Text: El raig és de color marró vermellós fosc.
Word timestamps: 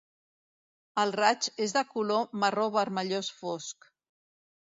El 1.01 1.11
raig 1.17 1.49
és 1.65 1.75
de 1.75 1.83
color 1.91 2.25
marró 2.45 2.65
vermellós 2.79 3.31
fosc. 3.43 3.89